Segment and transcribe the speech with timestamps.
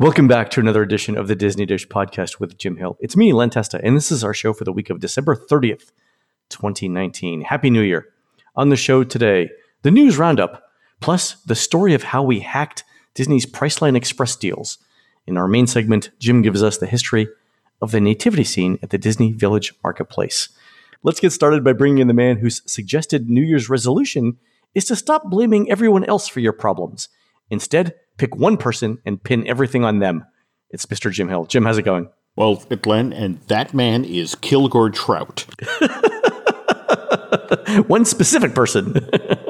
[0.00, 2.96] Welcome back to another edition of the Disney Dish podcast with Jim Hill.
[3.00, 5.90] It's me, Len Testa, and this is our show for the week of December 30th,
[6.48, 7.42] 2019.
[7.42, 8.06] Happy New Year.
[8.56, 9.50] On the show today,
[9.82, 12.82] the news roundup, plus the story of how we hacked
[13.12, 14.78] Disney's Priceline Express deals.
[15.26, 17.28] In our main segment, Jim gives us the history
[17.82, 20.48] of the nativity scene at the Disney Village Marketplace.
[21.02, 24.38] Let's get started by bringing in the man whose suggested New Year's resolution
[24.74, 27.10] is to stop blaming everyone else for your problems.
[27.50, 30.26] Instead, pick one person and pin everything on them.
[30.68, 31.10] It's Mr.
[31.10, 31.46] Jim Hill.
[31.46, 32.10] Jim, how's it going?
[32.36, 35.46] Well, Glenn, and that man is Kilgore Trout.
[37.86, 38.94] one specific person.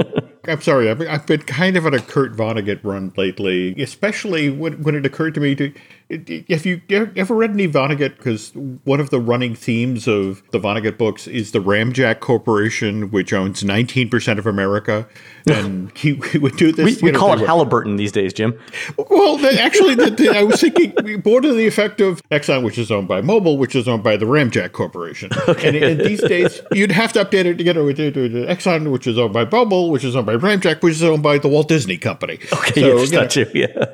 [0.47, 4.81] I'm sorry, I've, I've been kind of on a Kurt Vonnegut run lately, especially when,
[4.83, 5.73] when it occurred to me to
[6.11, 8.53] if you ever read any Vonnegut, because
[8.85, 13.63] one of the running themes of the Vonnegut books is the RAMJAC Corporation, which owns
[13.63, 15.07] 19% of America.
[15.51, 17.01] And he, he would do this.
[17.01, 18.61] We, we call it Halliburton these days, Jim.
[18.99, 20.93] Well, actually, the, the, I was thinking
[21.25, 24.19] more to the effect of Exxon, which is owned by Mobil, which is owned by
[24.19, 25.31] the RAMJAC Corporation.
[25.49, 25.69] Okay.
[25.69, 29.19] And, and these days, you'd have to update it to together with Exxon, which is
[29.19, 31.97] owned by Mobil, which is owned by RAMJAC, which is owned by the Walt Disney
[31.97, 32.39] Company.
[32.53, 33.87] Okay, so, you know, yeah.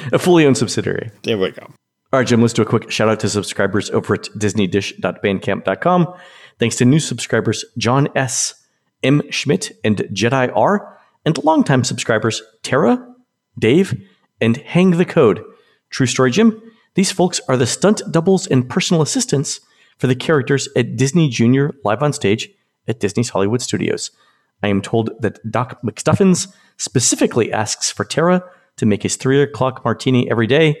[0.11, 1.11] a fully owned subsidiary.
[1.23, 1.63] There we go.
[2.13, 6.13] All right, Jim, let's do a quick shout out to subscribers over at disneydish.bandcamp.com.
[6.59, 8.53] Thanks to new subscribers John S.,
[9.01, 9.21] M.
[9.31, 13.07] Schmidt, and Jedi R, and longtime subscribers Tara,
[13.57, 14.07] Dave,
[14.39, 15.43] and Hang the Code.
[15.89, 16.61] True story, Jim.
[16.95, 19.61] These folks are the stunt doubles and personal assistants
[19.97, 22.49] for the characters at Disney Junior live on stage
[22.87, 24.11] at Disney's Hollywood Studios.
[24.61, 28.43] I am told that Doc McStuffins specifically asks for Tara
[28.81, 30.75] to make his three o'clock martini every day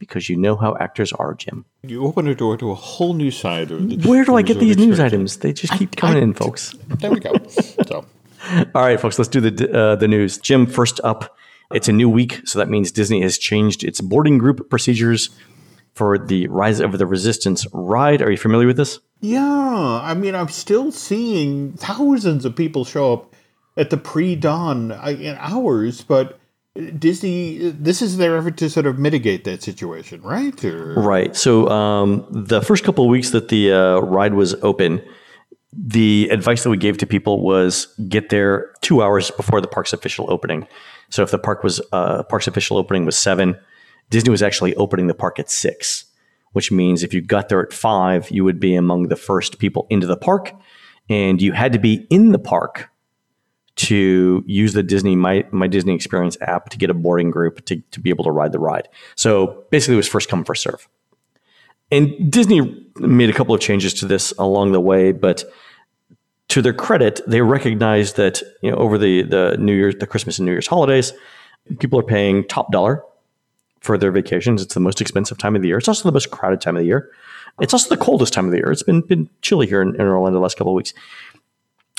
[0.00, 1.64] because you know how actors are, Jim.
[1.84, 4.58] You open a door to a whole new side of the Where do I get
[4.58, 5.36] these news items?
[5.36, 6.74] They just keep I, coming I, in, folks.
[6.88, 7.32] There we go.
[7.48, 8.04] so.
[8.74, 10.38] All right, folks, let's do the uh, the news.
[10.38, 11.36] Jim, first up,
[11.72, 15.30] it's a new week, so that means Disney has changed its boarding group procedures
[15.94, 18.20] for the Rise of the Resistance ride.
[18.20, 18.98] Are you familiar with this?
[19.20, 23.34] Yeah, I mean, I'm still seeing thousands of people show up
[23.76, 26.37] at the pre-dawn uh, hours, but
[26.98, 30.64] Disney, this is their effort to sort of mitigate that situation, right?
[30.64, 30.94] Or?
[30.94, 31.34] Right.
[31.34, 35.02] So um, the first couple of weeks that the uh, ride was open,
[35.72, 39.92] the advice that we gave to people was get there two hours before the park's
[39.92, 40.68] official opening.
[41.10, 43.58] So if the park was uh, park's official opening was seven,
[44.10, 46.04] Disney was actually opening the park at six,
[46.52, 49.86] which means if you got there at five, you would be among the first people
[49.90, 50.52] into the park,
[51.10, 52.88] and you had to be in the park
[53.78, 57.80] to use the Disney my, my Disney Experience app to get a boarding group to,
[57.92, 58.88] to be able to ride the ride.
[59.14, 60.88] So basically, it was first come first serve.
[61.90, 65.44] And Disney made a couple of changes to this along the way, but
[66.48, 70.38] to their credit, they recognized that you know over the the New Year's, the Christmas
[70.38, 71.12] and New Year's holidays,
[71.78, 73.04] people are paying top dollar
[73.80, 74.60] for their vacations.
[74.60, 75.78] It's the most expensive time of the year.
[75.78, 77.10] It's also the most crowded time of the year.
[77.60, 78.72] It's also the coldest time of the year.
[78.72, 80.92] It's been been chilly here in, in Orlando the last couple of weeks.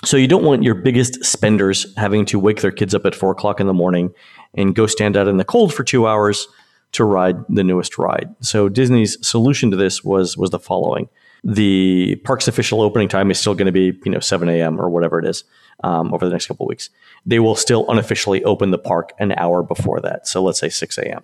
[0.06, 3.32] So you don't want your biggest spenders having to wake their kids up at four
[3.32, 4.14] o'clock in the morning
[4.54, 6.48] and go stand out in the cold for two hours
[6.94, 8.34] to ride the newest ride.
[8.40, 11.10] So Disney's solution to this was was the following:
[11.44, 14.80] the park's official opening time is still going to be you know 7 a.m.
[14.80, 15.44] or whatever it is
[15.84, 16.90] um, over the next couple of weeks.
[17.26, 20.28] They will still unofficially open the park an hour before that.
[20.28, 21.24] So let's say 6 a.m.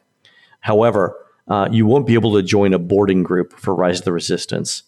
[0.59, 1.15] However,
[1.47, 4.83] uh, you won't be able to join a boarding group for Rise of the Resistance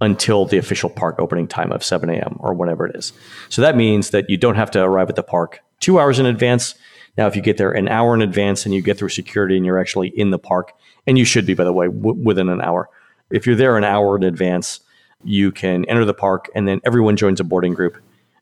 [0.00, 2.36] until the official park opening time of 7 a.m.
[2.40, 3.12] or whatever it is.
[3.48, 6.26] So that means that you don't have to arrive at the park two hours in
[6.26, 6.74] advance.
[7.16, 9.64] Now, if you get there an hour in advance and you get through security and
[9.64, 10.72] you're actually in the park,
[11.06, 12.88] and you should be, by the way, w- within an hour.
[13.30, 14.80] If you're there an hour in advance,
[15.22, 17.96] you can enter the park and then everyone joins a boarding group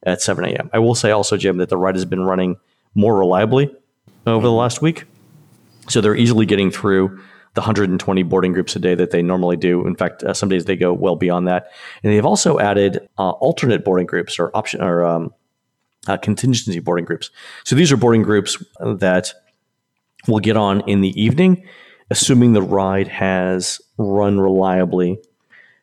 [0.05, 0.71] at 7 a.m.
[0.73, 2.57] I will say also, Jim, that the ride has been running
[2.95, 3.75] more reliably
[4.27, 5.05] over the last week.
[5.89, 7.21] So they're easily getting through
[7.55, 9.87] the 120 boarding groups a day that they normally do.
[9.87, 11.71] In fact, uh, some days they go well beyond that.
[12.03, 15.35] And they've also added uh, alternate boarding groups or option or um,
[16.07, 17.31] uh, contingency boarding groups.
[17.65, 19.35] So these are boarding groups that
[20.27, 21.67] will get on in the evening,
[22.11, 25.19] assuming the ride has run reliably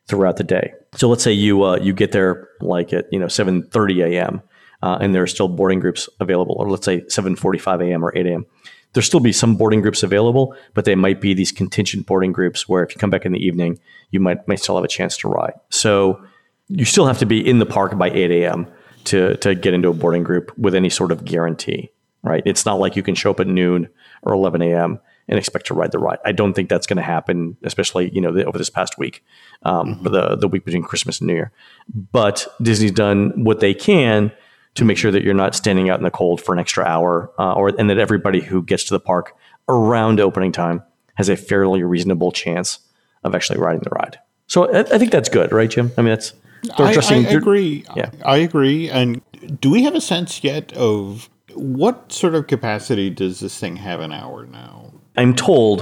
[0.06, 0.72] throughout the day.
[0.96, 4.42] So let's say you uh, you get there like at you know 7:30 a.m.
[4.82, 8.04] Uh, and there are still boarding groups available, or let's say 7:45 a.m.
[8.04, 8.46] or 8 a.m
[8.92, 12.68] there still be some boarding groups available, but they might be these contingent boarding groups
[12.68, 13.78] where if you come back in the evening,
[14.10, 15.54] you might might still have a chance to ride.
[15.70, 16.22] So
[16.68, 18.66] you still have to be in the park by 8 a.m.
[19.04, 21.90] to to get into a boarding group with any sort of guarantee,
[22.22, 22.42] right?
[22.46, 23.88] It's not like you can show up at noon
[24.22, 24.98] or 11 a.m.
[25.28, 26.18] and expect to ride the ride.
[26.24, 29.24] I don't think that's going to happen, especially you know the, over this past week,
[29.62, 30.04] um, mm-hmm.
[30.04, 31.52] the the week between Christmas and New Year.
[31.88, 34.32] But Disney's done what they can
[34.74, 37.30] to make sure that you're not standing out in the cold for an extra hour,
[37.38, 39.36] uh, or and that everybody who gets to the park
[39.68, 40.82] around opening time
[41.14, 42.78] has a fairly reasonable chance
[43.24, 44.18] of actually riding the ride.
[44.46, 45.92] So I, I think that's good, right, Jim?
[45.96, 46.32] I mean, that's
[46.76, 47.84] I, I agree.
[47.96, 48.10] Yeah.
[48.24, 48.90] I agree.
[48.90, 49.22] And
[49.60, 54.00] do we have a sense yet of what sort of capacity does this thing have
[54.00, 54.92] an hour now?
[55.16, 55.80] I'm told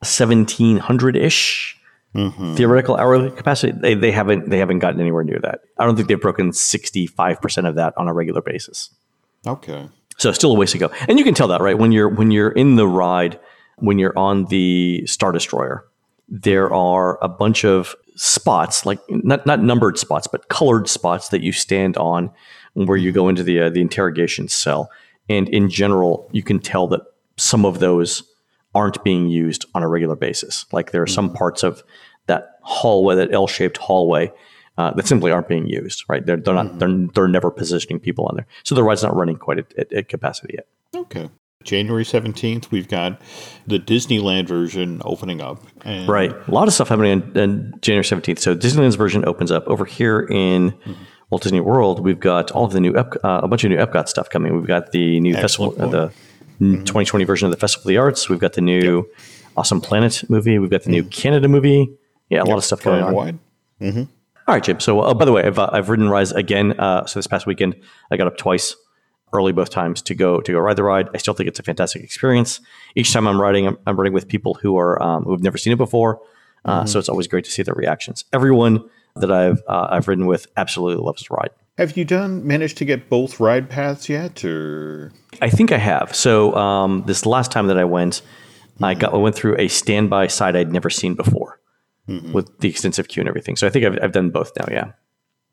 [0.00, 1.77] 1700 ish.
[2.14, 2.54] Mm-hmm.
[2.54, 5.60] Theoretical hourly capacity, they, they haven't they haven't gotten anywhere near that.
[5.76, 8.90] I don't think they've broken sixty five percent of that on a regular basis.
[9.46, 12.08] Okay, so still a ways to go, and you can tell that right when you're
[12.08, 13.38] when you're in the ride,
[13.76, 15.84] when you're on the Star Destroyer,
[16.28, 21.42] there are a bunch of spots, like not not numbered spots, but colored spots that
[21.42, 22.30] you stand on,
[22.72, 24.90] where you go into the uh, the interrogation cell,
[25.28, 27.02] and in general, you can tell that
[27.36, 28.22] some of those
[28.78, 30.64] aren't being used on a regular basis.
[30.72, 31.36] Like there are some mm-hmm.
[31.36, 31.82] parts of
[32.26, 34.32] that hallway, that L-shaped hallway,
[34.76, 36.04] uh, that simply aren't being used.
[36.08, 36.24] Right?
[36.24, 36.78] They're they're not mm-hmm.
[36.78, 39.92] they're they're never positioning people on there, so the ride's not running quite at, at,
[39.92, 40.68] at capacity yet.
[40.94, 41.28] Okay.
[41.64, 43.20] January 17th, we've got
[43.66, 45.60] the Disneyland version opening up.
[45.84, 46.30] right.
[46.30, 48.38] A lot of stuff happening on, on, January 17th.
[48.38, 49.66] So Disneyland's version opens up.
[49.66, 50.92] Over here in mm-hmm.
[51.30, 53.76] Walt Disney World, we've got all of the new, Ep- uh, a bunch of new
[53.76, 54.54] Epcot stuff coming.
[54.56, 56.12] We've got the new Excellent festival, uh, the
[56.60, 56.84] mm-hmm.
[56.84, 58.28] 2020 version of the Festival of the Arts.
[58.28, 59.20] We've got the new yep.
[59.56, 60.58] Awesome Planet movie.
[60.58, 61.10] We've got the new mm-hmm.
[61.10, 61.96] Canada movie.
[62.28, 62.48] Yeah, a yep.
[62.48, 63.40] lot of stuff going on.
[63.80, 64.02] Mm-hmm.
[64.48, 64.80] All right, Jim.
[64.80, 66.78] So, uh, by the way, I've, uh, I've ridden Rise again.
[66.78, 67.76] Uh, so this past weekend,
[68.10, 68.74] I got up twice,
[69.32, 71.08] early both times to go to go ride the ride.
[71.14, 72.60] I still think it's a fantastic experience.
[72.94, 75.72] Each time I'm riding, I'm, I'm riding with people who are um, who've never seen
[75.72, 76.20] it before.
[76.64, 76.86] Uh, mm-hmm.
[76.86, 78.24] So it's always great to see their reactions.
[78.32, 81.50] Everyone that I've uh, I've ridden with absolutely loves the ride.
[81.78, 85.12] Have you done managed to get both ride paths yet, or?
[85.40, 86.12] I think I have.
[86.12, 88.84] So um, this last time that I went, mm-hmm.
[88.84, 91.60] I got I went through a standby side I'd never seen before,
[92.08, 92.32] mm-hmm.
[92.32, 93.54] with the extensive queue and everything.
[93.54, 94.66] So I think I've, I've done both now.
[94.68, 94.92] Yeah.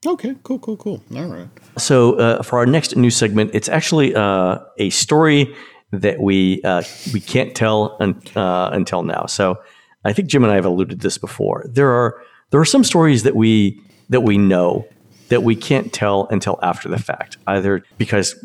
[0.03, 1.03] Okay, cool, cool, cool.
[1.15, 1.47] All right.
[1.77, 5.55] So uh, for our next news segment, it's actually uh, a story
[5.91, 6.81] that we uh,
[7.13, 9.27] we can't tell un- uh, until now.
[9.27, 9.59] So
[10.03, 11.69] I think Jim and I have alluded to this before.
[11.71, 12.19] There are
[12.49, 13.79] there are some stories that we
[14.09, 14.87] that we know
[15.29, 18.35] that we can't tell until after the fact, either because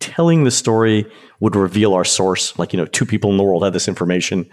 [0.00, 1.06] telling the story
[1.40, 4.48] would reveal our source, like you know, two people in the world had this information,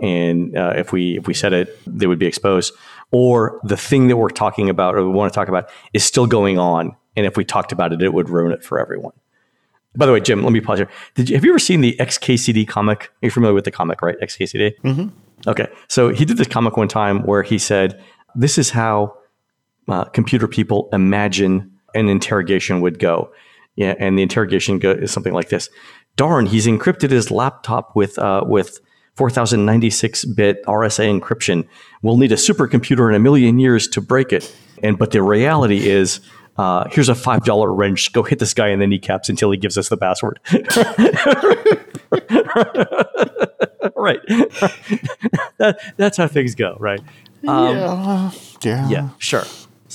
[0.00, 2.72] and uh, if we if we said it, they would be exposed,
[3.10, 6.26] or the thing that we're talking about or we want to talk about is still
[6.26, 9.12] going on, and if we talked about it, it would ruin it for everyone.
[9.96, 10.90] By the way, Jim, let me pause here.
[11.14, 13.04] Did you, have you ever seen the XKCD comic?
[13.22, 14.16] Are you familiar with the comic, right?
[14.20, 14.78] XKCD.
[14.82, 15.48] Mm-hmm.
[15.48, 18.02] Okay, so he did this comic one time where he said,
[18.34, 19.16] "This is how."
[19.88, 23.32] Uh, computer people imagine an interrogation would go.
[23.76, 25.68] Yeah, and the interrogation go, is something like this:
[26.16, 28.80] Darn, he's encrypted his laptop with uh, with
[29.16, 31.66] 4096 bit RSA encryption.
[32.02, 34.54] We'll need a supercomputer in a million years to break it.
[34.82, 36.20] And but the reality is.
[36.58, 38.14] Uh, here's a five dollar wrench.
[38.14, 40.40] Go hit this guy in the kneecaps until he gives us the password.
[43.94, 44.20] right.
[45.58, 47.00] that, that's how things go, right?
[47.46, 48.30] Um, yeah.
[48.62, 48.88] Yeah.
[48.88, 49.08] Yeah.
[49.18, 49.44] Sure.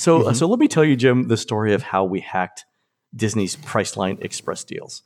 [0.02, 0.34] So, uh, mm-hmm.
[0.34, 2.64] so let me tell you, Jim, the story of how we hacked
[3.14, 5.02] Disney's Priceline Express deals.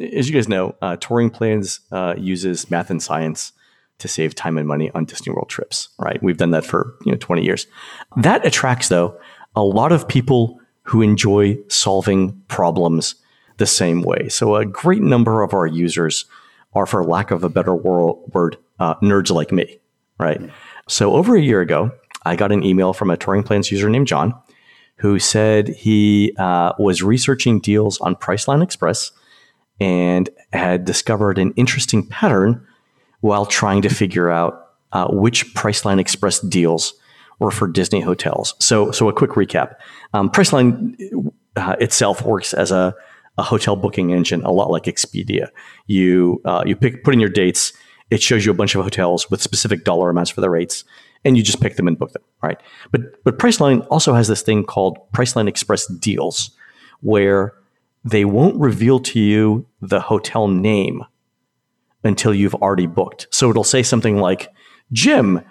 [0.00, 3.52] As you guys know, uh, TouringPlans uh, uses math and science
[3.98, 5.88] to save time and money on Disney World trips.
[5.98, 6.22] Right?
[6.22, 7.66] We've done that for you know 20 years.
[8.18, 9.18] That attracts, though,
[9.56, 13.16] a lot of people who enjoy solving problems
[13.56, 14.28] the same way.
[14.28, 16.24] So, a great number of our users
[16.72, 19.80] are, for lack of a better word, uh, nerds like me.
[20.20, 20.38] Right?
[20.38, 20.54] Mm-hmm.
[20.86, 21.90] So, over a year ago,
[22.26, 24.34] I got an email from a TouringPlans user named John
[24.98, 29.12] who said he uh, was researching deals on Priceline Express
[29.78, 32.66] and had discovered an interesting pattern
[33.20, 36.94] while trying to figure out uh, which Priceline Express deals
[37.38, 38.54] were for Disney hotels.
[38.58, 39.74] So, so a quick recap:
[40.14, 42.94] um, Priceline uh, itself works as a,
[43.36, 45.48] a hotel booking engine, a lot like Expedia.
[45.86, 47.74] You uh, you pick put in your dates.
[48.08, 50.84] It shows you a bunch of hotels with specific dollar amounts for the rates
[51.26, 52.58] and you just pick them and book them, right?
[52.92, 56.50] But but Priceline also has this thing called Priceline Express Deals,
[57.00, 57.52] where
[58.04, 61.04] they won't reveal to you the hotel name
[62.04, 63.26] until you've already booked.
[63.30, 64.48] So it'll say something like,
[64.92, 65.42] "Jim,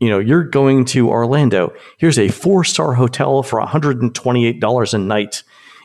[0.00, 1.72] you know, you're going to Orlando.
[1.98, 5.42] Here's a four-star hotel for $128 a night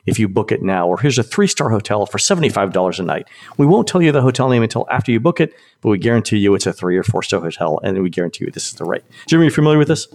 [0.07, 0.87] if you book it now.
[0.87, 3.27] Or here's a three star hotel for $75 a night.
[3.57, 6.37] We won't tell you the hotel name until after you book it, but we guarantee
[6.37, 8.85] you it's a three or four star hotel, and we guarantee you this is the
[8.85, 9.03] rate.
[9.27, 10.07] Jimmy, are you familiar with this?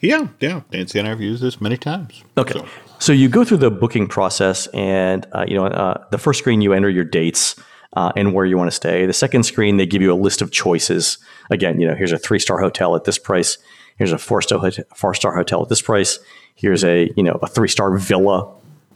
[0.00, 0.62] Yeah, yeah.
[0.72, 2.24] Nancy and I have used this many times.
[2.36, 2.54] Okay.
[2.54, 2.66] So,
[2.98, 6.60] so you go through the booking process, and uh, you know uh, the first screen
[6.60, 7.54] you enter your dates.
[7.92, 9.06] Uh, and where you want to stay.
[9.06, 11.16] The second screen, they give you a list of choices.
[11.50, 13.56] Again, you know, here's a three star hotel at this price.
[13.96, 16.18] Here's a four star four star hotel at this price.
[16.56, 18.52] Here's a you know a three star villa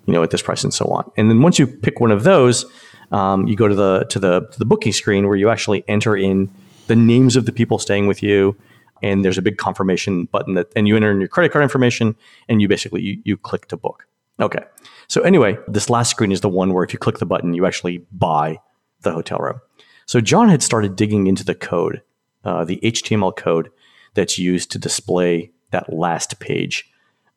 [0.07, 1.11] you know, at this price and so on.
[1.17, 2.67] And then once you pick one of those,
[3.13, 6.17] um, you go to the to the to the booking screen where you actually enter
[6.17, 6.51] in
[6.87, 8.57] the names of the people staying with you,
[9.03, 12.17] and there's a big confirmation button that, and you enter in your credit card information,
[12.49, 14.07] and you basically you, you click to book.
[14.41, 14.65] Okay.
[15.09, 17.67] So anyway, this last screen is the one where if you click the button, you
[17.67, 18.59] actually buy
[19.03, 19.61] the hotel room.
[20.07, 22.03] So John had started digging into the code,
[22.45, 23.71] uh, the HTML code
[24.15, 26.91] that's used to display that last page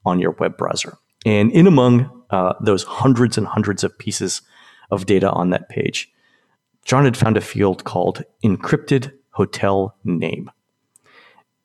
[0.05, 0.97] on your web browser.
[1.25, 4.41] And in among uh, those hundreds and hundreds of pieces
[4.89, 6.11] of data on that page,
[6.83, 10.49] John had found a field called encrypted hotel name.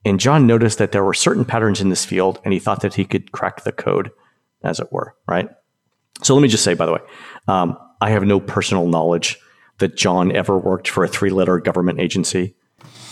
[0.05, 2.95] And John noticed that there were certain patterns in this field, and he thought that
[2.95, 4.11] he could crack the code,
[4.63, 5.49] as it were, right?
[6.23, 7.01] So let me just say, by the way,
[7.49, 9.39] um, I have no personal knowledge
[9.79, 12.55] that John ever worked for a three letter government agency.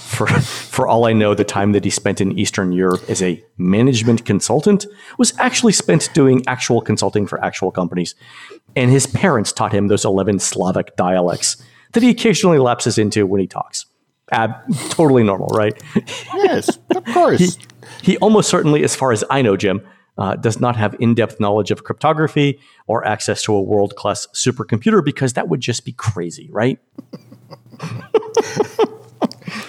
[0.06, 3.44] For, for all I know, the time that he spent in Eastern Europe as a
[3.58, 4.86] management consultant
[5.18, 8.14] was actually spent doing actual consulting for actual companies.
[8.76, 13.40] And his parents taught him those 11 Slavic dialects that he occasionally lapses into when
[13.40, 13.84] he talks.
[14.30, 14.54] Ab-
[14.88, 15.80] totally normal, right?
[16.34, 17.38] Yes, of course.
[18.02, 19.86] he, he almost certainly, as far as I know, Jim,
[20.18, 24.26] uh, does not have in depth knowledge of cryptography or access to a world class
[24.34, 26.78] supercomputer because that would just be crazy, right?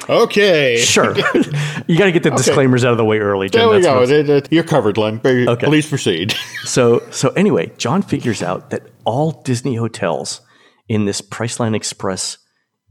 [0.10, 0.78] okay.
[0.78, 1.16] Sure.
[1.88, 3.50] you got to get the disclaimers out of the way early.
[3.50, 3.60] Jim.
[3.60, 4.00] There we That's go.
[4.00, 5.20] what's- It- it- You're covered, Len.
[5.24, 5.66] Okay.
[5.68, 6.34] Please proceed.
[6.68, 10.42] So, so anyway, John figures out that all Disney hotels
[10.90, 12.40] in this Priceline Express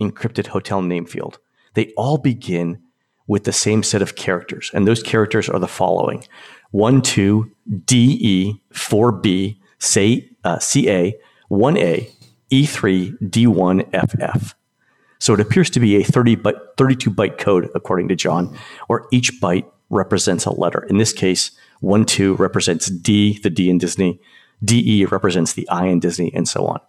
[0.00, 1.38] encrypted hotel name field,
[1.74, 2.80] they all begin
[3.26, 4.70] with the same set of characters.
[4.72, 6.24] And those characters are the following
[6.70, 7.50] 1, 2,
[7.84, 11.14] DE, 4B, say, uh, CA,
[11.50, 12.10] 1A,
[12.50, 14.54] E3, D1, FF.
[15.18, 18.56] So it appears to be a 30 byte, 32 byte code, according to John,
[18.86, 20.84] where each byte represents a letter.
[20.84, 24.20] In this case, 1 2 represents D, the D in Disney,
[24.64, 26.80] DE represents the I in Disney, and so on.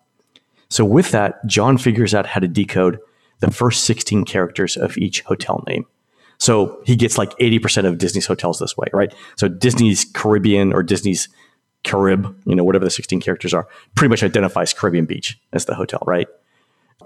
[0.69, 2.99] So with that, John figures out how to decode
[3.39, 5.85] the first 16 characters of each hotel name.
[6.39, 9.13] So he gets like 80% of Disney's hotels this way, right?
[9.35, 11.29] So Disney's Caribbean or Disney's
[11.83, 15.75] Carib, you know, whatever the 16 characters are, pretty much identifies Caribbean Beach as the
[15.75, 16.27] hotel, right?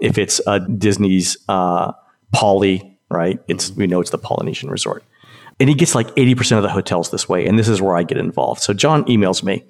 [0.00, 1.92] If it's uh, Disney's uh,
[2.32, 3.40] Poly, right?
[3.48, 5.04] It's we know it's the Polynesian resort,
[5.60, 8.02] and he gets like 80% of the hotels this way, and this is where I
[8.02, 8.62] get involved.
[8.62, 9.64] So John emails me,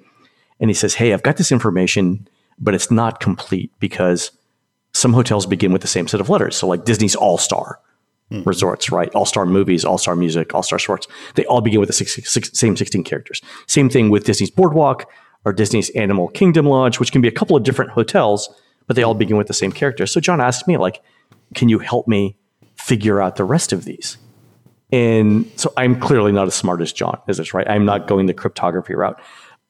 [0.59, 2.27] and he says, "Hey, I've got this information,
[2.57, 4.31] but it's not complete because
[4.93, 6.55] some hotels begin with the same set of letters.
[6.55, 7.79] So like Disney's All Star."
[8.45, 9.13] resorts, right?
[9.13, 11.07] All star movies, all star music, all star sports.
[11.35, 13.41] They all begin with the six, six, same 16 characters.
[13.67, 15.07] Same thing with Disney's Boardwalk
[15.45, 18.49] or Disney's Animal Kingdom Lodge, which can be a couple of different hotels,
[18.87, 19.19] but they all hmm.
[19.19, 20.05] begin with the same character.
[20.05, 21.01] So John asked me, like,
[21.53, 22.37] can you help me
[22.75, 24.17] figure out the rest of these?
[24.91, 27.67] And so I'm clearly not as smart as John is this, right?
[27.67, 29.19] I'm not going the cryptography route.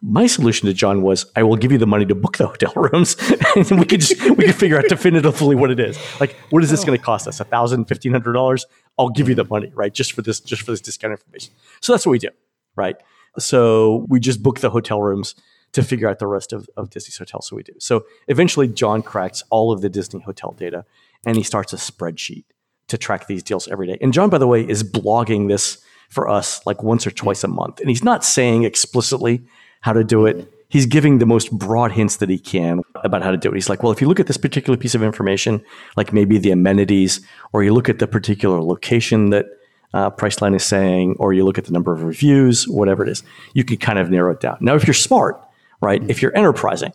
[0.02, 2.74] My solution to John was, I will give you the money to book the hotel
[2.76, 3.16] rooms,
[3.56, 5.98] and we could just we could figure out definitively what it is.
[6.20, 6.88] Like, what is this oh.
[6.88, 7.40] going to cost us?
[7.40, 8.66] A thousand, fifteen hundred dollars?
[9.00, 9.94] I'll give you the money, right?
[9.94, 11.54] Just for this, just for this discount information.
[11.80, 12.30] So that's what we do,
[12.76, 12.98] right?
[13.40, 15.36] So we just book the hotel rooms
[15.74, 17.42] to figure out the rest of, of Disney's hotel.
[17.42, 17.74] So we do.
[17.80, 20.86] So eventually, John cracks all of the Disney hotel data,
[21.26, 22.46] and he starts a spreadsheet
[22.88, 23.98] to track these deals every day.
[24.02, 27.48] And John, by the way, is blogging this for us like once or twice a
[27.48, 27.80] month.
[27.80, 29.44] And he's not saying explicitly
[29.82, 30.52] how to do it.
[30.70, 33.56] He's giving the most broad hints that he can about how to do it.
[33.56, 35.64] He's like, well, if you look at this particular piece of information,
[35.98, 39.46] like maybe the amenities, or you look at the particular location that
[39.94, 43.24] uh, Priceline is saying, or you look at the number of reviews, whatever it is,
[43.54, 44.58] you can kind of narrow it down.
[44.62, 45.40] Now, if you're smart,
[45.84, 46.94] right, if you're enterprising,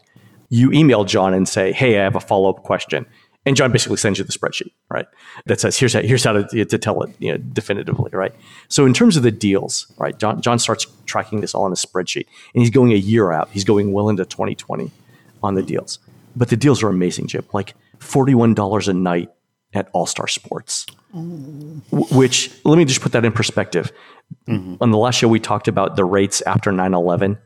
[0.49, 3.07] you email John and say, hey, I have a follow up question.
[3.47, 5.07] And John basically sends you the spreadsheet, right?
[5.47, 8.35] That says here's how, here's how to, to tell it you know, definitively, right?
[8.68, 10.18] So in terms of the deals, right?
[10.18, 13.49] John John starts tracking this all in a spreadsheet, and he's going a year out.
[13.50, 14.90] He's going well into 2020
[15.42, 15.99] on the deals,
[16.37, 17.45] but the deals are amazing, Jim.
[17.54, 19.30] Like forty one dollars a night
[19.73, 23.92] at All Star Sports, w- which let me just put that in perspective.
[24.47, 24.75] Mm-hmm.
[24.83, 27.38] On the last show, we talked about the rates after 9 11.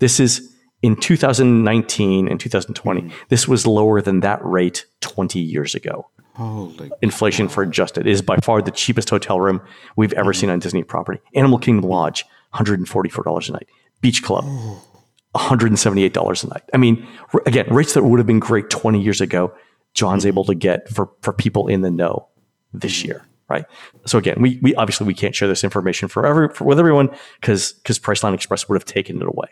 [0.00, 0.49] This is
[0.82, 3.00] in 2019 and 2020.
[3.00, 3.16] Mm-hmm.
[3.28, 6.08] This was lower than that rate 20 years ago.
[6.34, 6.90] Holy.
[7.02, 9.60] Inflation for adjusted It is by far the cheapest hotel room
[9.96, 10.40] we've ever mm-hmm.
[10.40, 11.20] seen on Disney property.
[11.34, 13.68] Animal Kingdom Lodge, $144 a night.
[14.00, 14.44] Beach Club,
[15.34, 16.62] $178 a night.
[16.72, 17.06] I mean,
[17.44, 19.52] again, rates that would have been great 20 years ago,
[19.92, 20.28] John's mm-hmm.
[20.28, 22.28] able to get for, for people in the know
[22.72, 23.26] this year.
[23.48, 23.64] Right.
[24.06, 27.10] So again, we, we obviously we can't share this information for every, for, with everyone
[27.40, 29.48] because because Priceline Express would have taken it away.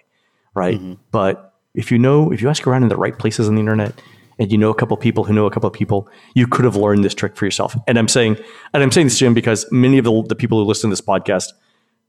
[0.58, 0.80] Right.
[1.10, 4.00] But if you know, if you ask around in the right places on the internet
[4.38, 6.76] and you know a couple people who know a couple of people, you could have
[6.76, 7.76] learned this trick for yourself.
[7.86, 8.38] And I'm saying,
[8.72, 11.00] and I'm saying this, Jim, because many of the, the people who listen to this
[11.00, 11.52] podcast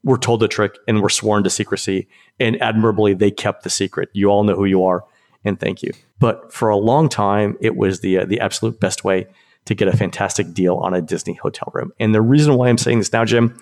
[0.02, 2.08] were told the trick and were sworn to secrecy.
[2.38, 4.08] And admirably, they kept the secret.
[4.12, 5.04] You all know who you are.
[5.44, 5.92] and thank you.
[6.18, 9.26] But for a long time, it was the uh, the absolute best way
[9.66, 11.92] to get a fantastic deal on a Disney hotel room.
[12.00, 13.56] And the reason why I'm saying this now, Jim,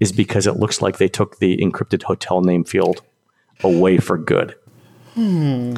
[0.00, 3.02] is because it looks like they took the encrypted hotel name field
[3.62, 4.54] away for good.
[5.14, 5.76] Hmm.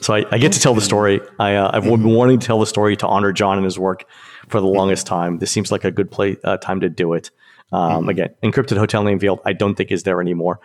[0.00, 1.20] So I, I, get to tell the story.
[1.38, 4.04] I, uh, I've been wanting to tell the story to honor John and his work
[4.48, 5.38] for the longest time.
[5.38, 7.30] This seems like a good play uh, time to do it.
[7.72, 8.08] Um, mm-hmm.
[8.10, 9.40] Again, encrypted hotel name field.
[9.44, 10.60] I don't think is there anymore.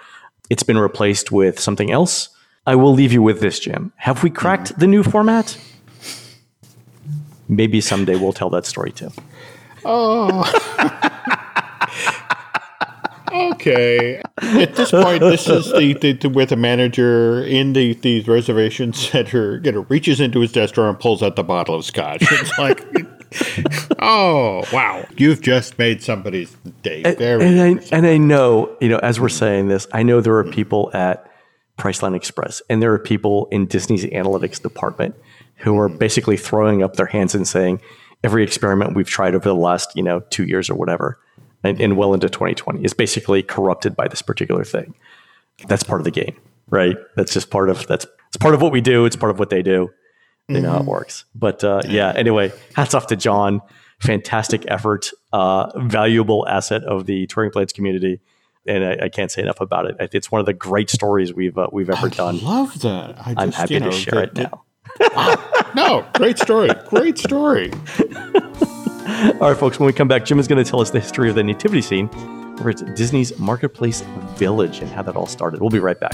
[0.50, 2.30] It's been replaced with something else.
[2.66, 3.94] I will leave you with this, Jim.
[3.96, 4.82] Have we cracked mm-hmm.
[4.82, 5.58] the new format?
[7.48, 9.12] Maybe someday we'll tell that story too.
[9.86, 10.44] Oh.
[13.54, 14.22] okay.
[14.42, 18.94] At this point, this is the, the, the, where the manager in the, the reservation
[18.94, 22.22] center you know reaches into his desk drawer and pulls out the bottle of scotch.
[22.22, 22.86] It's like,
[24.00, 27.04] oh wow, you've just made somebody's day.
[27.16, 30.22] Very and, and I, and I know you know as we're saying this, I know
[30.22, 31.30] there are people at
[31.78, 35.16] Priceline Express and there are people in Disney's analytics department
[35.58, 35.98] who are mm-hmm.
[35.98, 37.82] basically throwing up their hands and saying
[38.24, 41.20] every experiment we've tried over the last you know two years or whatever
[41.64, 44.94] and, and well into 2020 is basically corrupted by this particular thing.
[45.68, 46.36] That's part of the game,
[46.70, 46.96] right?
[47.16, 49.06] That's just part of that's it's part of what we do.
[49.06, 49.90] It's part of what they do.
[50.48, 50.64] They mm-hmm.
[50.64, 51.26] know how it works.
[51.36, 53.62] But uh, yeah, anyway, hats off to John.
[54.00, 58.22] Fantastic effort, uh, valuable asset of the TouringPlans community
[58.66, 60.14] and I, I, can't say enough about it.
[60.14, 62.44] It's one of the great stories we've uh, we've ever I done.
[62.44, 63.16] Love that.
[63.26, 64.64] I am happy know, to share it now.
[65.16, 65.72] wow.
[65.76, 66.70] No, great story.
[66.88, 67.72] Great story.
[69.42, 71.30] All right, folks, when we come back, Jim is going to tell us the history
[71.30, 72.10] of the nativity scene
[72.60, 74.02] over at Disney's Marketplace
[74.36, 75.62] Village and how that all started.
[75.62, 76.14] We'll be right back.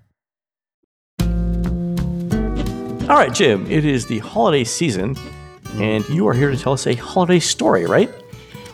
[3.11, 5.17] All right, Jim, it is the holiday season,
[5.73, 8.09] and you are here to tell us a holiday story, right?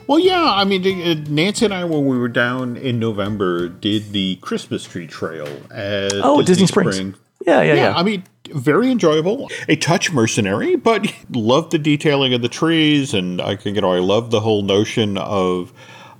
[0.05, 0.53] Well, yeah.
[0.53, 4.83] I mean, uh, Nancy and I, when we were down in November, did the Christmas
[4.83, 6.95] tree trail at oh, Disney, Disney Springs.
[6.97, 7.15] Spring.
[7.47, 7.93] Yeah, yeah, yeah, yeah.
[7.95, 9.49] I mean, very enjoyable.
[9.67, 13.91] A touch mercenary, but love the detailing of the trees, and I can, you know,
[13.91, 15.73] I love the whole notion of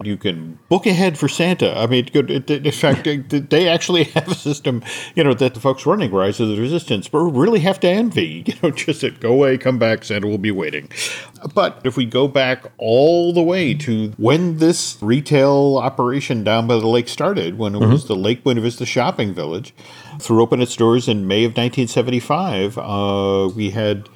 [0.04, 1.78] you can book ahead for Santa.
[1.78, 3.08] I mean, in fact,
[3.50, 4.84] they actually have a system,
[5.16, 8.46] you know, that the folks running Rise of the Resistance really have to envy.
[8.48, 10.90] You know, just that go away, come back, Santa will be waiting.
[11.54, 16.76] But if we go back all the way to when this retail operation down by
[16.76, 17.92] the lake started, when it mm-hmm.
[17.92, 19.74] was the Lake Buena Vista Shopping Village,
[20.20, 24.08] threw open its doors in May of 1975, uh, we had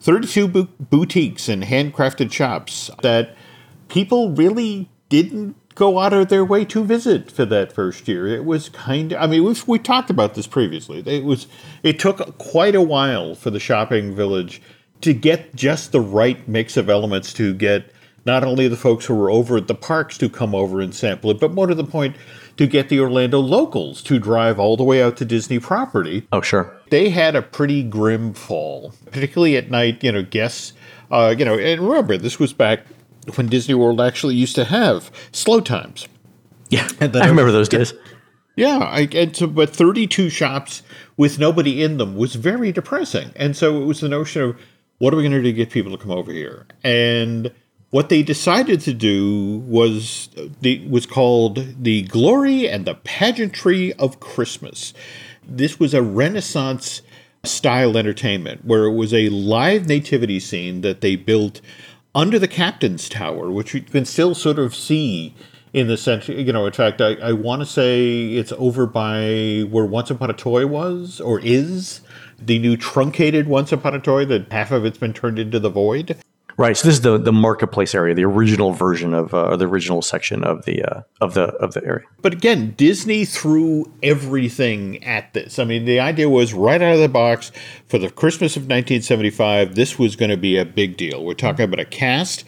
[0.00, 3.34] 32 bu- boutiques and handcrafted shops that
[3.88, 8.26] people really didn't go out of their way to visit for that first year.
[8.26, 11.02] It was kind of, I mean, we've, we talked about this previously.
[11.06, 11.46] It was,
[11.82, 14.60] it took quite a while for the shopping village
[15.02, 17.92] to get just the right mix of elements to get
[18.24, 21.30] not only the folks who were over at the parks to come over and sample
[21.30, 22.16] it, but more to the point,
[22.56, 26.26] to get the Orlando locals to drive all the way out to Disney property.
[26.32, 26.76] Oh, sure.
[26.90, 30.02] They had a pretty grim fall, particularly at night.
[30.02, 30.72] You know, guests,
[31.10, 32.80] uh, you know, and remember, this was back
[33.36, 36.08] when Disney World actually used to have slow times.
[36.70, 37.92] Yeah, I remember those days.
[38.56, 40.82] Yeah, I, and so, but 32 shops
[41.16, 43.30] with nobody in them was very depressing.
[43.36, 44.60] And so it was the notion of
[44.98, 46.66] what are we going to do to get people to come over here?
[46.82, 47.52] And
[47.90, 50.28] what they decided to do was
[50.60, 54.92] the was called the glory and the pageantry of Christmas.
[55.46, 57.00] This was a Renaissance
[57.44, 61.60] style entertainment where it was a live nativity scene that they built
[62.18, 65.32] under the captain's tower, which you can still sort of see
[65.72, 66.32] in the center.
[66.32, 70.28] You know, in fact, I, I want to say it's over by where Once Upon
[70.28, 72.00] a Toy was or is
[72.36, 75.70] the new truncated Once Upon a Toy that half of it's been turned into the
[75.70, 76.16] void.
[76.58, 76.76] Right.
[76.76, 80.02] So this is the the marketplace area, the original version of uh, or the original
[80.02, 82.04] section of the uh, of the of the area.
[82.20, 85.60] But again, Disney threw everything at this.
[85.60, 87.52] I mean, the idea was right out of the box
[87.86, 91.24] for the Christmas of 1975, this was going to be a big deal.
[91.24, 92.44] We're talking about a cast,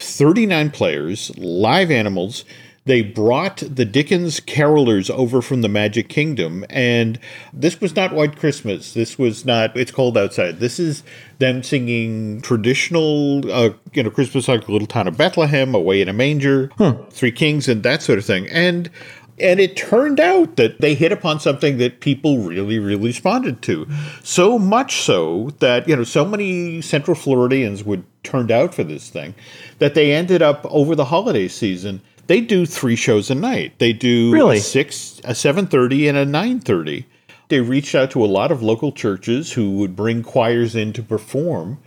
[0.00, 2.44] 39 players, live animals.
[2.84, 7.18] They brought the Dickens carolers over from the Magic Kingdom, and
[7.52, 8.92] this was not White Christmas.
[8.92, 10.58] This was not It's Cold Outside.
[10.58, 11.04] This is
[11.38, 16.12] them singing traditional, uh, you know, Christmas like Little Town of Bethlehem, Away in a
[16.12, 16.70] Manger,
[17.10, 18.48] Three Kings, and that sort of thing.
[18.48, 18.90] And
[19.38, 23.86] and it turned out that they hit upon something that people really, really responded to.
[24.22, 29.08] So much so that, you know, so many Central Floridians would turned out for this
[29.08, 29.34] thing
[29.78, 32.00] that they ended up over the holiday season.
[32.26, 33.78] They do three shows a night.
[33.78, 34.58] They do Really?
[34.58, 37.06] a six, a seven thirty, and a nine thirty.
[37.48, 41.02] They reached out to a lot of local churches who would bring choirs in to
[41.02, 41.78] perform.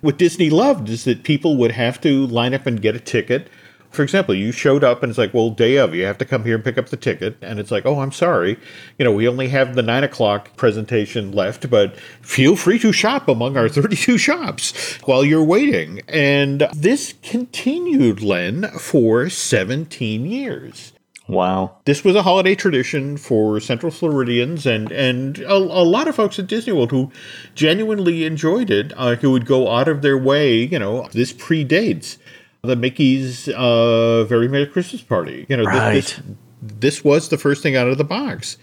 [0.00, 3.48] What Disney loved is that people would have to line up and get a ticket.
[3.90, 6.44] For example, you showed up and it's like, well, day of, you have to come
[6.44, 7.36] here and pick up the ticket.
[7.42, 8.58] And it's like, oh, I'm sorry.
[8.98, 13.28] You know, we only have the nine o'clock presentation left, but feel free to shop
[13.28, 16.02] among our 32 shops while you're waiting.
[16.08, 20.92] And this continued, Len, for 17 years
[21.30, 21.76] Wow.
[21.84, 26.40] this was a holiday tradition for Central Floridians and and a, a lot of folks
[26.40, 27.12] at Disney World who
[27.54, 30.56] genuinely enjoyed it, uh, who would go out of their way.
[30.56, 32.16] You know, this predates
[32.62, 35.46] the Mickey's uh, Very Merry Christmas Party.
[35.48, 35.94] You know, Right.
[35.94, 36.20] this
[36.62, 38.58] this was the first thing out of the box.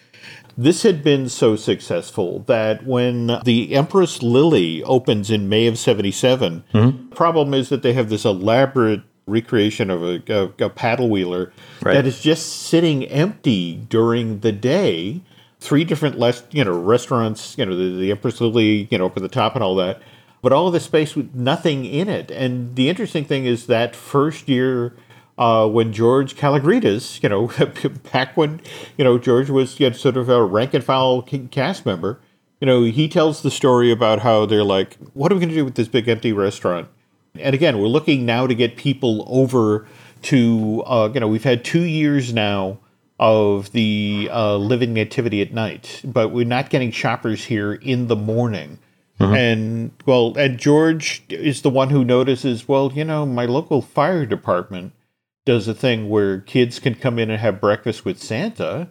[0.56, 6.64] This had been so successful that when the Empress Lily opens in May of 77,
[6.74, 7.10] Mm-hmm.
[7.10, 11.52] the problem is that they have this elaborate recreation of a, a, a paddle wheeler
[11.82, 11.94] Right.
[11.94, 15.22] that is just sitting empty during the day.
[15.60, 19.18] Three different, less, you know, restaurants, you know, the, the Empress Lily, you know, up
[19.18, 20.02] at the top and all that,
[20.48, 22.32] but all of the space with nothing in it.
[22.32, 24.96] And the interesting thing is that first year
[25.38, 27.52] uh, when George Kalogridis, you know,
[28.14, 28.62] back when,
[28.98, 32.22] you know, George was you know, sort of a rank and file cast member,
[32.62, 35.56] you know, he tells the story about how they're like, what are we going to
[35.56, 36.88] do with this big empty restaurant?
[37.38, 39.86] And again, we're looking now to get people over
[40.22, 42.80] to, uh, you know, we've had two years now
[43.20, 48.16] of the uh, living nativity at night, but we're not getting shoppers here in the
[48.16, 48.80] morning.
[49.20, 49.34] Mm-hmm.
[49.34, 54.26] And well, and George is the one who notices, well, you know, my local fire
[54.26, 54.94] department
[55.46, 58.90] does a thing where kids can come in and have breakfast with Santa.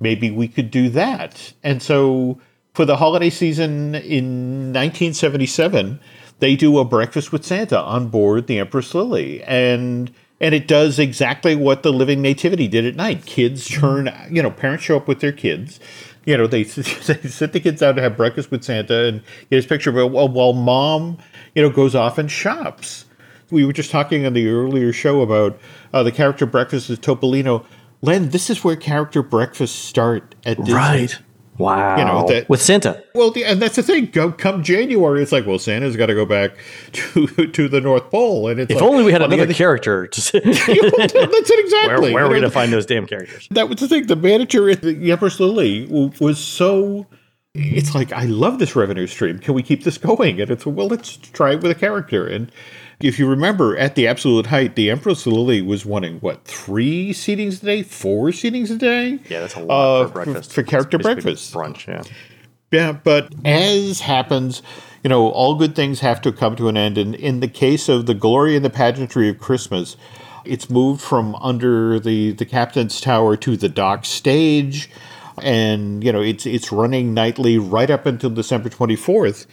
[0.00, 1.52] Maybe we could do that.
[1.62, 2.40] And so
[2.74, 6.00] for the holiday season in 1977,
[6.38, 9.42] they do a breakfast with Santa on board the Empress Lily.
[9.42, 13.26] And and it does exactly what the Living Nativity did at night.
[13.26, 15.80] Kids turn, you know, parents show up with their kids.
[16.24, 16.82] You know, they, they
[17.28, 19.92] sit the kids out to have breakfast with Santa and get his picture.
[19.92, 21.18] But while, while mom,
[21.54, 23.06] you know, goes off and shops
[23.50, 25.58] we were just talking on the earlier show about
[25.92, 27.64] uh, the character breakfast is Topolino.
[28.02, 30.74] Len, this is where character breakfasts start at Disney.
[30.74, 31.18] Right.
[31.58, 31.98] Wow.
[31.98, 33.02] You know, that- with Santa.
[33.14, 34.06] Well, the, and that's the thing.
[34.06, 36.52] Go, come January, it's like, well, Santa's got to go back
[36.92, 40.06] to to the North Pole, and it's If like, only we had another other- character.
[40.12, 42.12] To that's it exactly.
[42.12, 43.48] where where are we going to find those damn characters?
[43.50, 44.06] that was the thing.
[44.06, 45.86] The manager at the Empress Lily
[46.20, 47.06] was so.
[47.54, 49.38] It's like I love this revenue stream.
[49.40, 50.40] Can we keep this going?
[50.40, 52.26] And it's well, let's try it with a character.
[52.26, 52.52] And
[53.00, 57.62] if you remember, at the absolute height, the Empress Lily was wanting what three seatings
[57.62, 59.18] a day, four seatings a day.
[59.28, 60.52] Yeah, that's a lot Uh, for breakfast.
[60.52, 61.52] for character breakfast.
[61.54, 61.86] brunch.
[61.86, 62.02] Yeah.
[62.70, 64.60] Yeah, but as happens,
[65.02, 66.98] you know, all good things have to come to an end.
[66.98, 69.96] And in the case of the glory and the pageantry of Christmas,
[70.44, 74.90] it's moved from under the, the captain's tower to the dock stage.
[75.40, 79.46] And, you know, it's it's running nightly right up until December 24th.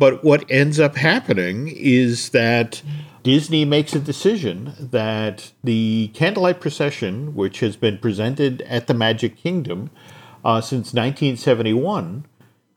[0.00, 2.80] But what ends up happening is that
[3.22, 9.36] Disney makes a decision that the candlelight procession, which has been presented at the Magic
[9.36, 9.90] Kingdom
[10.42, 12.24] uh, since 1971,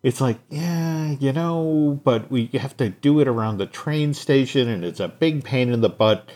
[0.03, 4.67] it's like, yeah, you know, but we have to do it around the train station
[4.67, 6.29] and it's a big pain in the butt.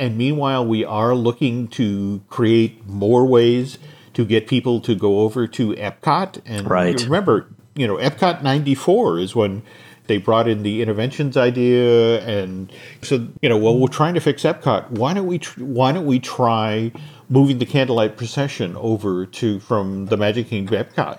[0.00, 3.78] And meanwhile, we are looking to create more ways
[4.14, 6.40] to get people to go over to Epcot.
[6.44, 7.00] And Right.
[7.00, 9.62] remember, you know, Epcot 94 is when
[10.06, 14.42] they brought in the Innoventions idea and so you know well we're trying to fix
[14.42, 16.92] epcot why don't we tr- why don't we try
[17.28, 21.18] moving the candlelight procession over to from the magic kingdom to epcot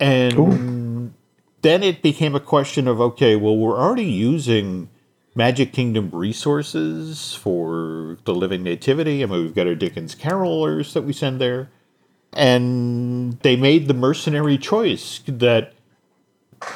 [0.00, 1.14] and
[1.62, 4.90] then it became a question of okay, well, we're already using
[5.34, 9.22] Magic Kingdom resources for the Living Nativity.
[9.22, 11.70] I mean, we've got our Dickens carolers that we send there.
[12.34, 15.72] And they made the mercenary choice that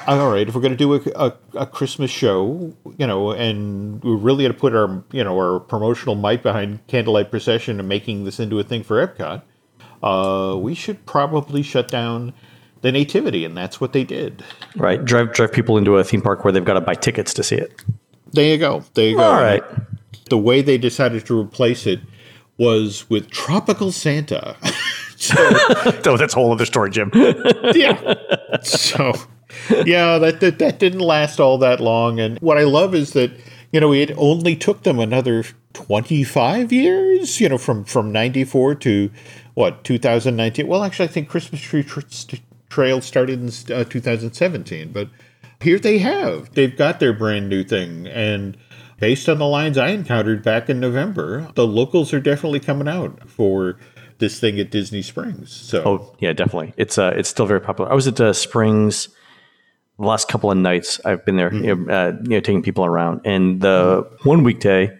[0.07, 4.03] all right, if we're going to do a, a, a, Christmas show, you know, and
[4.03, 7.88] we're really going to put our, you know, our promotional might behind Candlelight Procession and
[7.88, 9.42] making this into a thing for Epcot,
[10.03, 12.33] uh, we should probably shut down
[12.81, 14.44] the Nativity, and that's what they did.
[14.77, 17.42] Right, drive drive people into a theme park where they've got to buy tickets to
[17.42, 17.83] see it.
[18.33, 18.85] There you go.
[18.94, 19.22] There you go.
[19.22, 19.62] All right.
[20.31, 22.01] The way they decided to replace it
[22.59, 24.57] was with Tropical Santa.
[25.16, 27.11] so, oh, that's a whole other story, Jim.
[27.14, 28.14] yeah.
[28.62, 29.12] So,
[29.85, 32.21] yeah, that, that that didn't last all that long.
[32.21, 33.31] And what I love is that
[33.73, 37.40] you know it only took them another twenty five years.
[37.40, 39.11] You know, from from ninety four to
[39.59, 40.68] what 2019.
[40.68, 42.01] Well, actually, I think Christmas Tree tr-
[42.68, 45.09] Trail started in uh, 2017, but
[45.61, 46.55] here they have.
[46.55, 48.57] They've got their brand new thing, and
[49.01, 53.29] based on the lines I encountered back in November, the locals are definitely coming out
[53.29, 53.79] for
[54.18, 55.51] this thing at Disney Springs.
[55.51, 56.75] So, oh yeah, definitely.
[56.77, 57.90] It's uh, it's still very popular.
[57.90, 59.09] I was at uh, Springs
[59.98, 61.00] the last couple of nights.
[61.04, 61.64] I've been there, mm-hmm.
[61.64, 64.28] you, know, uh, you know, taking people around, and the mm-hmm.
[64.28, 64.96] one weekday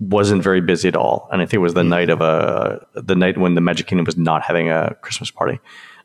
[0.00, 1.28] wasn't very busy at all.
[1.32, 1.90] And I think it was the mm-hmm.
[1.90, 5.60] night of a the night when the Magic Kingdom was not having a Christmas party.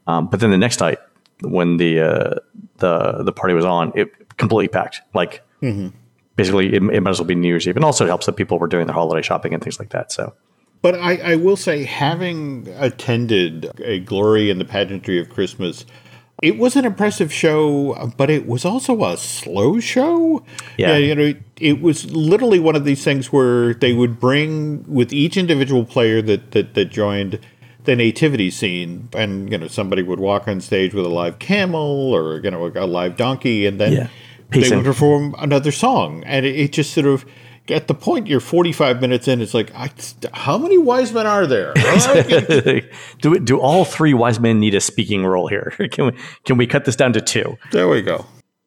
[0.07, 0.99] Um, but then the next night,
[1.41, 2.35] when the uh,
[2.77, 5.01] the the party was on, it completely packed.
[5.13, 5.95] Like mm-hmm.
[6.35, 8.33] basically, it, it, might as well be New Year's Eve, and also it helps that
[8.33, 10.11] people were doing their holiday shopping and things like that.
[10.11, 10.33] So.
[10.81, 15.85] But I, I will say, having attended a glory in the pageantry of Christmas,
[16.41, 20.43] it was an impressive show, but it was also a slow show.
[20.77, 20.97] Yeah.
[20.97, 25.37] you know, it was literally one of these things where they would bring with each
[25.37, 27.39] individual player that that, that joined
[27.85, 32.13] the nativity scene, and you know somebody would walk on stage with a live camel
[32.13, 34.07] or you know a, live donkey, and then yeah.
[34.49, 37.25] they would perform another song, and it, it, just sort of
[37.69, 39.91] at the point you're 45 minutes in, it's like, I,
[40.33, 41.73] how many wise men are there?
[43.21, 45.73] do do all three wise men need a speaking role here?
[45.91, 46.11] Can we
[46.45, 47.57] can we cut this down to two?
[47.71, 48.25] There we go.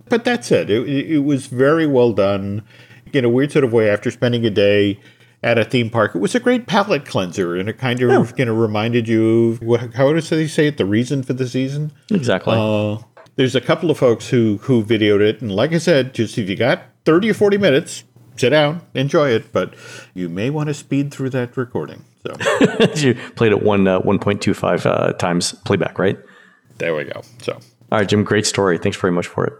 [0.08, 0.70] But that's it.
[0.70, 2.62] It, it was very well done
[3.12, 3.90] in a weird sort of way.
[3.90, 5.00] After spending a day
[5.42, 6.14] at a theme park.
[6.14, 8.32] It was a great palate cleanser, and it kind of yeah.
[8.36, 10.76] you know reminded you of how does they say it?
[10.76, 11.92] The reason for the season.
[12.10, 12.54] Exactly.
[12.56, 12.98] Uh,
[13.36, 16.48] there's a couple of folks who who videoed it, and like I said, just if
[16.48, 18.04] you got thirty or forty minutes,
[18.36, 19.52] sit down, enjoy it.
[19.52, 19.74] But
[20.14, 22.04] you may want to speed through that recording.
[22.22, 22.36] So
[22.96, 26.18] you played it one uh, one point two five uh, times playback, right?
[26.78, 27.22] There we go.
[27.42, 27.54] So
[27.92, 28.78] all right, Jim, great story.
[28.78, 29.52] Thanks very much for it.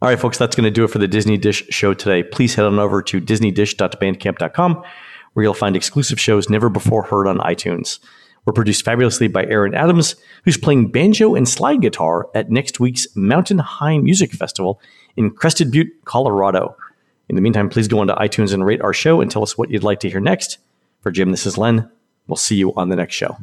[0.00, 2.22] All right, folks, that's going to do it for the Disney Dish show today.
[2.22, 4.84] Please head on over to disneydish.bandcamp.com
[5.32, 8.00] where you'll find exclusive shows never before heard on iTunes.
[8.44, 13.06] We're produced fabulously by Aaron Adams, who's playing banjo and slide guitar at next week's
[13.14, 14.80] Mountain High Music Festival
[15.16, 16.74] in Crested Butte, Colorado.
[17.28, 19.70] In the meantime, please go onto iTunes and rate our show and tell us what
[19.70, 20.58] you'd like to hear next.
[21.00, 21.90] For Jim, this is Len.
[22.26, 23.36] We'll see you on the next show.